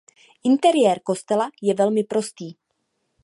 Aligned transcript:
Interiér 0.51 1.01
kostela 1.03 1.49
je 1.61 1.73
velmi 1.73 2.03
prostý. 2.03 2.53